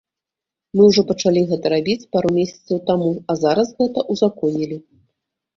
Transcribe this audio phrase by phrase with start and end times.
[0.79, 4.77] Мы ўжо пачалі гэта рабіць пару месяцаў таму, а зараз гэта узаконілі.